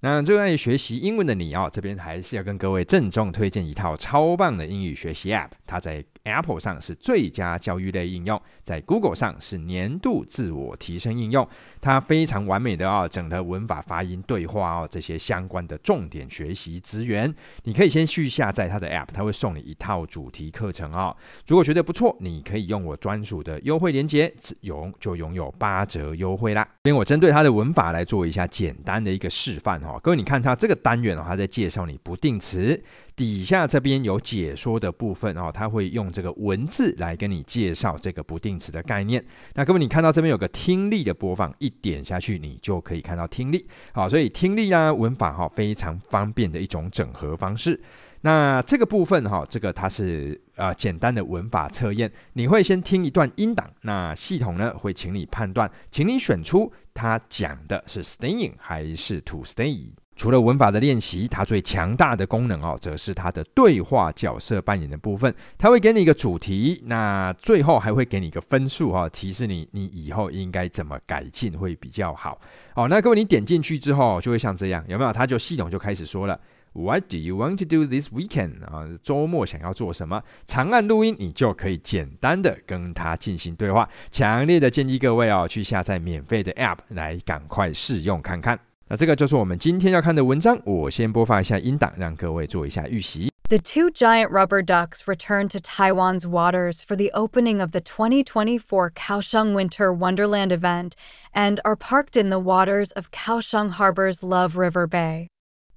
[0.00, 11.46] 那热爱学习英文的你哦，这边还是要跟各位郑重推荐一套超棒的英语学习 App，它在 Apple 上是最佳教育类应用，在 Google 上是年度自我提升应用。
[11.80, 17.32] 它非常完美的哦，整合文法、发音、对话哦这些相关的重点学习资源。
[17.64, 21.16] 你可以先去下载它的 App，它会送你一套主题课程哦。
[21.46, 26.66] 如果觉得不错，你可以用我专属的优惠链接，有就拥有八折优惠啦。
[26.84, 29.98] 因为我针对它的文法来做一下简单的一个示范哦。
[30.02, 32.82] 各位，你看它这个单元哦，它在介绍你不定词。
[33.18, 39.22] 底下这边有解说的部分哦，他会用这个文字来跟你介绍这个不定词的概念。
[39.54, 43.66] 那各位，你看到这边有个听力的播放，一点下去你就可以看到听力。
[43.92, 47.80] 好，所以听力啊，文法哈，非常方便的一种整合方式。
[48.20, 59.88] 那这个部分哈，这个它是呃简单的文法测验，你会先听一段音档，那系统呢会请你判断，请你选出它讲的是 staying 还是 to stay。
[60.18, 65.32] 除了文法的练习，它最强大的功能哦，则是它的对话角色扮演的部分。
[65.56, 72.40] 它会给你一个主题，那最后还会给你一个分数哈，提示你你以后应该怎么改进会比较好。
[72.74, 75.12] 好，那各位你点进去之后，就会像这样，有没有？
[75.12, 76.40] 它就系统就开始说了
[76.72, 78.64] ，What do you want to do this weekend？
[78.64, 80.20] 啊，周末想要做什么？
[80.46, 83.88] 长按录音，你就可以简单的跟它进行对话。
[84.10, 88.58] 强烈的建议各位哦，去下载免费的 App 来赶快试用看看。
[88.89, 90.61] 那这个就是我们今天要看的文章。
[90.65, 93.31] 我先播放一下音档，让各位做一下预习。
[93.49, 99.53] The two giant rubber ducks return to Taiwan's waters for the opening of the 2024 Kaohsiung
[99.53, 100.93] Winter Wonderland event
[101.33, 105.27] and are parked in the waters of Kaohsiung Harbor's Love River Bay.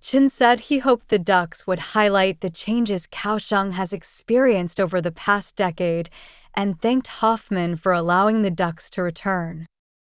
[0.00, 5.12] Chen said he hoped the ducks would highlight the changes Kaohsiung has experienced over the
[5.12, 6.08] past decade
[6.54, 9.66] and thanked Hoffman for allowing the ducks to return.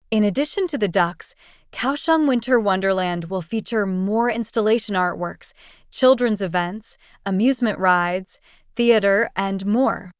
[0.09, 1.35] In addition to the ducks,
[1.71, 5.53] Kaohsiung Winter Wonderland will feature more installation artworks,
[5.91, 8.39] children's events, amusement rides,
[8.75, 10.11] theater, and more.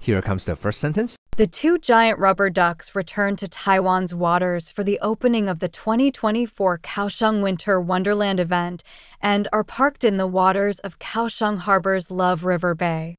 [0.00, 1.16] Here comes the first sentence.
[1.36, 6.78] The two giant rubber ducks return to Taiwan's waters for the opening of the 2024
[6.78, 8.82] Kaohsiung Winter Wonderland event
[9.20, 13.16] and are parked in the waters of Kaohsiung Harbor's Love River Bay.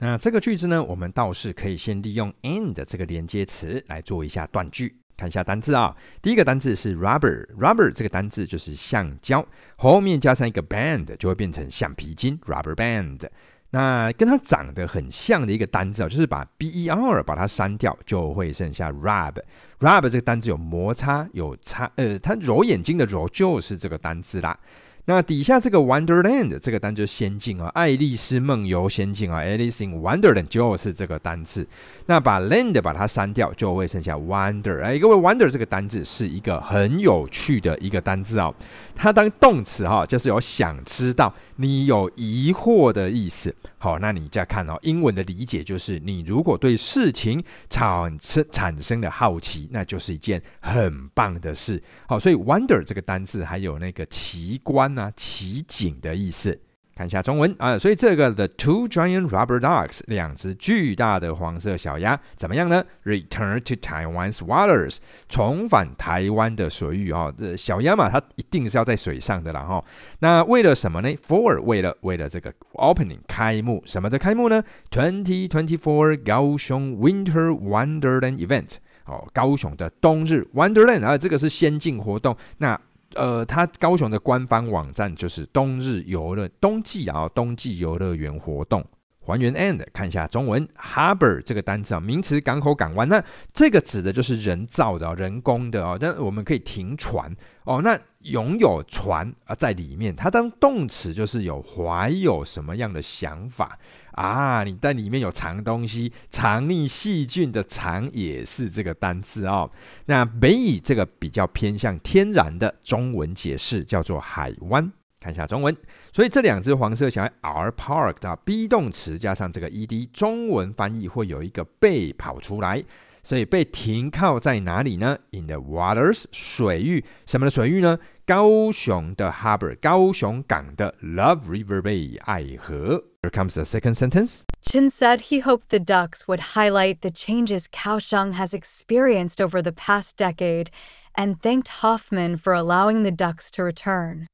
[0.00, 4.96] 那这个句子呢，我们倒是可以先利用 and 这个连接词来做一下断句。
[5.23, 9.45] 看一下单字啊、第一个单字是 rubber，rubber 这个单字就是橡胶，
[9.77, 13.21] 后面加上一个 band 就会变成橡皮筋，rubber band。
[13.69, 19.35] 那跟它长得很像的一个单字啊，就是把 ber 把它删掉，就会剩下 rub。
[19.79, 24.59] rub 这个单字有摩擦，有擦，呃，它揉眼睛的揉就是这个单字啦。
[25.05, 31.67] 那底下这个 Wonderland 这个单就是仙境啊，爱丽丝梦游仙境啊，Alice in Wonderland 就是这个单字。
[32.05, 34.81] 那把 land 把它删掉，就会剩下 wonder。
[34.81, 38.55] 哎，各位，wonder 这个单字是一个很有趣的一个单字哦。
[38.95, 43.53] 它当动词哈，就是有想知道、你有疑惑的意思。
[43.77, 51.81] 好，那你再看哦，英文的理解就是你如果对事情产生产生的好奇，那就是一件很棒的事。
[52.07, 56.59] 好，所以 wonder 这个单字还有那个奇观啊、奇景的意思。
[56.95, 64.97] 看一下中文啊，所以这个 The two giant rubber ducks 两只巨大的黄色小鸭怎么样呢？Return to Taiwan's waters
[65.27, 69.83] 重返台湾的水域啊，这小鸭嘛，它一定是要在水上的啦哈。
[70.19, 78.75] 那为了什么呢？For 为了为了这个 opening 开幕什么的开幕呢？Twenty Twenty Four 高雄 Winter Wonderland Event
[79.05, 82.79] 哦，高雄的冬日 Wonderland 啊，这个是先进活动那。
[83.15, 88.83] 呃，它高雄的官方网站就是冬日游乐冬季啊，冬季游乐园活动。
[89.25, 93.23] 还原 and 看一下中文 harbor 这个单词啊，名词港口港湾，那
[93.53, 95.97] 这个指的就是人造的、人工的哦。
[95.99, 97.33] 但我们可以停船
[97.63, 103.79] 哦，那拥有船啊在里面，它当动词就是有怀有什么样的想法
[104.11, 104.63] 啊？
[104.63, 109.71] 你在里面有藏东西，藏匿细菌的藏也是这个单词哦。
[110.05, 114.91] 那北以这个比较偏向天然的中文解释叫做海湾。
[115.22, 115.76] 看一下中文，
[116.12, 122.84] 所以这两只黄色小孩 are parked 啊，be 动词加上这个 ed，中文翻译会有一个被跑出来，
[123.24, 125.18] 所以被停靠在哪里呢？
[125.32, 127.98] In the waters 水域，什么的水域呢？
[128.24, 133.02] 高雄的 harbor，高雄港的 Love River Bay 爱河。
[133.22, 134.42] Here comes the second sentence.
[134.62, 139.72] Chin said he hoped the Ducks would highlight the changes Kaohsiung has experienced over the
[139.72, 140.68] past decade,
[141.16, 144.26] and thanked Hoffman for allowing the Ducks to return.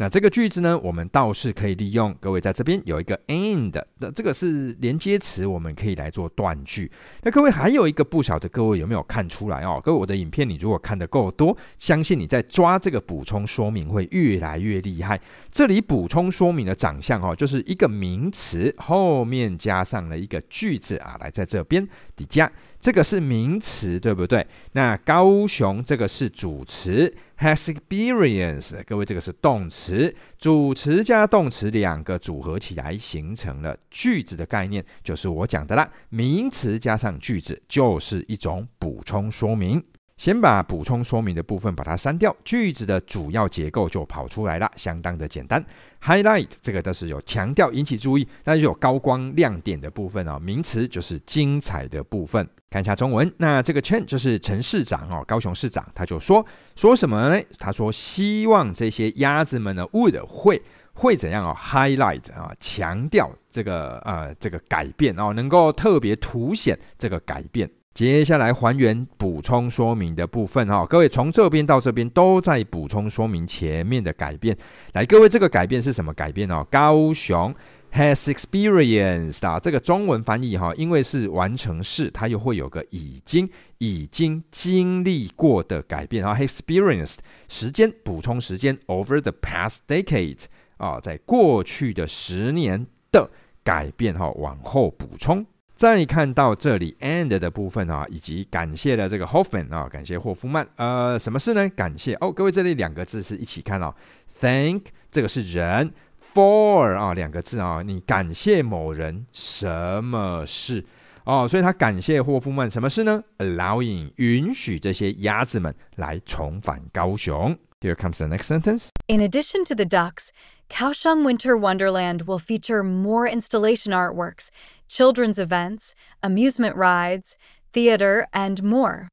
[0.00, 2.14] 那这个句子呢，我们倒是可以利用。
[2.20, 6.88] 各位在这边有一个 and，那这个是连接词，我们可以来做断句。
[7.22, 9.80] 那各位还有一个不晓得各位有没有看出来哦？
[9.84, 15.20] 各位我的影片你如果看得够多，相信你在抓这个补充说明会越来越厉害。
[15.50, 21.84] 这里补充说明的长相哦，就是一个名词后面加上了一个句子啊，来在这边
[22.14, 22.48] 底加。
[22.80, 24.46] 这个是名词，对不对？
[24.72, 28.72] 那高雄这个是主词，has experience，。
[28.86, 35.90] 各位，这个是动词，主词加动词两个组合起来形成了句子的概念，就是我讲的啦。
[36.08, 39.82] 名词加上句子就是一种补充说明。
[40.18, 45.64] 先把补充说明的部分把它删掉，句子的主要结构就跑出来了，相当的简单。
[46.02, 50.36] Highlight 这个都是有强调、引起注意，那就有高光亮点的部分哦。
[50.40, 52.46] 名词就是精彩的部分。
[52.68, 56.44] 看一下中文，那这个 Chen 就是陈市长哦，高雄市长，他就说
[56.74, 57.42] 说什么呢？
[57.58, 60.60] 他说希望这些鸭子们呢，would 会
[60.94, 67.70] 会怎样哦？Highlight 啊，强调这个呃这个改变哦，能够特别凸显这个改变。
[67.98, 74.56] 接下来还原补充说明的部分哈，各位从这边到这边都在补充说明前面的改变。
[74.92, 76.64] 来，各位这个改变是什么改变哦？
[76.70, 77.52] 高雄
[77.92, 86.32] has experienced 啊，这个中文翻译哈，因为是完成式，它又会有个已经已经经历过的改变啊。
[86.36, 87.16] experienced
[87.48, 90.44] 时间补充时间 over the past decade
[90.76, 93.28] 啊，在过去的十年的
[93.64, 95.44] 改变哈，往后补充。
[95.78, 100.66] 再看到这里，and 的部分啊，以及感谢了这个 Hoffman 啊，感谢霍夫曼。
[100.74, 101.68] 呃，什么事呢？
[101.68, 103.94] 感谢哦，各位这里两个字是一起看哦。
[104.40, 105.92] Thank 这个是人
[106.34, 110.84] ，for 啊两个字啊，你感谢某人什么事
[111.22, 111.46] 哦？
[111.46, 117.56] 所以他感谢霍夫曼什么事呢？Allowing 允许这些鸭子们来重返高雄。
[117.80, 118.88] Here comes the next sentence.
[119.06, 120.30] In addition to the ducks,
[120.69, 124.49] Kaohsiung Winter Wonderland will feature more installation artworks.
[124.89, 127.35] Children's events, amusement rides,
[127.71, 129.07] theater, and more.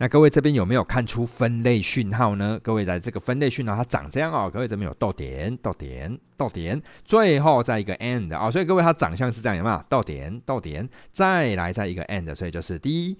[0.00, 2.58] 那各位这边有没有看出分类讯号呢？
[2.62, 4.50] 各位来这个分类讯号，它长这样哦。
[4.52, 8.50] 各位这边有逗点、逗点、逗点，最后再一个 and 啊、哦。
[8.50, 9.84] 所以各位它长相是这样，有没有？
[9.88, 13.16] 逗点、逗点，再来再一个 and，所以就是第一、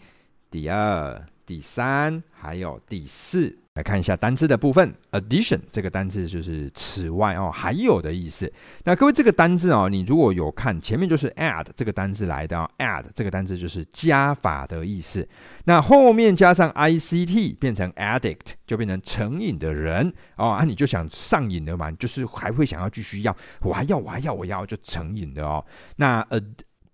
[0.50, 3.56] 第二、第三，还有第四。
[3.79, 8.51] 来看一下单字的部分，addition 这个单字就是此外哦，还有的意思。
[8.83, 15.25] 那各位这个单字哦，你如果有看前面就是 add 这个单字来的哦，add 这个单字就是加法的意思。
[15.63, 25.63] 那后面加上 ict 变成 addict 就变成成瘾的人哦，啊你就想上瘾的嘛，就是还会想要继续要，我还要我还要我要就成瘾的哦。
[25.95, 26.37] 那呃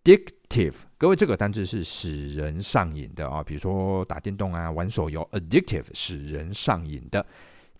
[0.05, 7.25] addictive 各位，这个单字是使人上瘾的啊，比如说打电动啊、玩手游，addictive 使人上瘾的。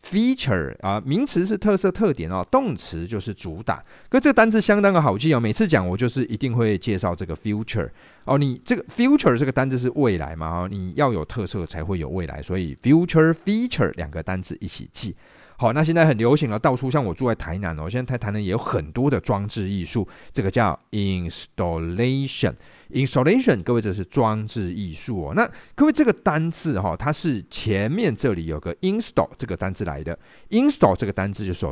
[0.03, 3.84] feature 啊，名词是特色、特点哦，动词就是主打。
[4.08, 7.89] 可这个单字相当的好记哦，每次讲我就是一定会介绍这个 future
[8.25, 8.38] 哦。
[8.38, 10.48] 你这个 future 这个单字是未来嘛？
[10.48, 15.15] 哦，你要有特色才会有未来，所以 future feature 两个单字一起记。
[15.58, 22.54] 好，那现在很流行了，到处像我住在台南哦，现在台南也有很多的装置艺术，这个叫 installation。
[22.92, 25.34] installation，各位这是装置艺术哦。
[25.34, 30.18] 那各位这个单字哈、哦，它是前面这里有个 install 这个单字来的
[30.50, 31.66] ，install 这个单字就是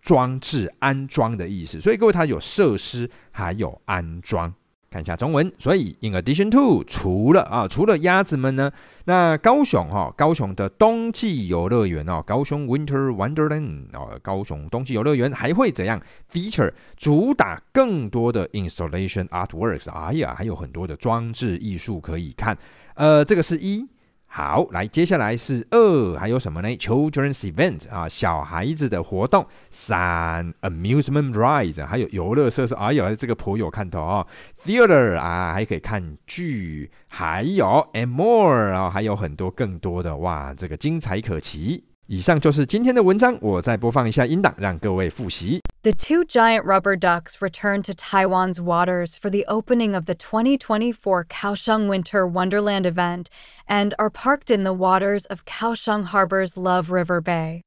[0.00, 4.52] 装置安装的意思，所以各位它有设施还有安装。
[4.92, 8.70] 看一下中文，所以 in addition to 除了啊，除了鸭子们呢，
[9.06, 22.56] 那高雄哈、哦，高雄的冬季游乐园哦，高雄 Winter Wonderland 哦，高雄冬季游乐园还会怎样？feature 主打更多的 installation artworks，哎呀，还有很多的装置艺术可以看，
[22.94, 23.88] 呃，这个是一。
[24.34, 29.46] 好，来，接下来是二，还有什么呢？Children's event 啊，小孩子的活动。
[29.70, 32.74] 三，amusement rides，还有游乐设施。
[32.76, 34.26] 哎呦，这个颇有看头哦。
[34.64, 41.84] Theater 啊，还可以看剧，还有 and more 啊，还有很多更多的哇，这个精彩可期。
[42.11, 45.61] 以上就是今天的文章，我再播放一下音档，让各位复习。
[45.83, 51.87] The two giant rubber ducks returned to Taiwan's waters for the opening of the 2024 Kaohsiung
[51.87, 53.27] Winter Wonderland event
[53.67, 57.61] and are parked in the waters of Kaohsiung Harbor's Love River Bay.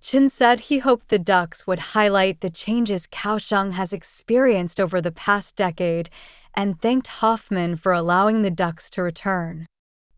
[0.00, 5.10] Chen said he hoped the ducks would highlight the changes Kaohsiung has experienced over the
[5.10, 6.10] past decade
[6.54, 9.66] and thanked Hoffman for allowing the ducks to return.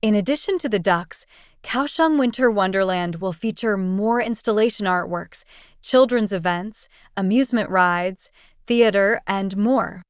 [0.03, 1.25] In addition to the ducks,
[1.63, 5.45] Kaohsiung Winter Wonderland will feature more installation artworks,
[5.81, 8.29] children's events, amusement rides,
[8.67, 10.03] theater, and more.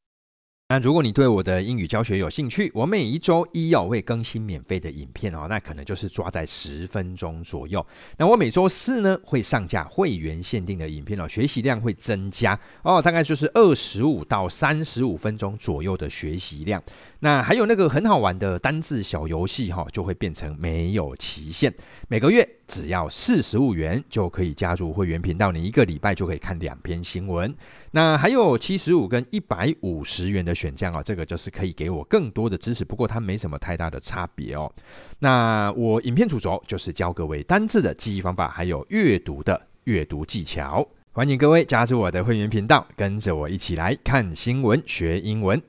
[0.73, 7.85] 那如果你对我的英语教学有兴趣，我每一周一要会更新免费的影片哦，那可能就是抓在十分钟左右。
[8.17, 16.81] 那我每周四呢会上架会员限定的影片哦，学习量会增加哦，大概就是二十五到三十五分钟左右的学习量。
[17.19, 21.71] 那还有那个很好玩的单字小游戏哈，就会变成没有期限，
[22.07, 27.53] 每个月只要四十五元就可以加入会员频道，你一个礼拜就可以看两篇新闻。
[27.91, 34.71] 那还有七十五跟一百五十元的选项哦，这个就是可以给我更多的支持，不过它没什么太大的差别哦。
[35.19, 40.87] 那我影片主轴就是教各位单字的记忆方法，还有阅读的阅读技巧。
[41.11, 45.61] 欢迎各位加入我的会员频道，跟着我一起来看新闻学英文。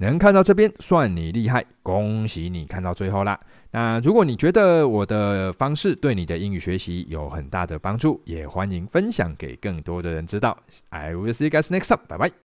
[0.00, 3.38] 能看到这边算你厉害，恭喜你看到最后啦。
[3.70, 10.56] 那如果你觉得我的方式对你的英语学习有很大的帮助，也欢迎分享给更多的人知道。
[10.88, 12.30] I will see you guys next time，拜拜。